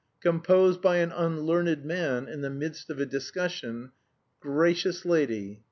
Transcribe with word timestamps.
"Composed 0.19 0.81
by 0.81 0.95
an 0.97 1.11
unlearned 1.11 1.85
man 1.85 2.27
in 2.27 2.41
the 2.41 2.49
midst 2.49 2.89
of 2.89 2.99
a 2.99 3.05
discussion. 3.05 3.91
"Gracious 4.39 5.05
Lady! 5.05 5.59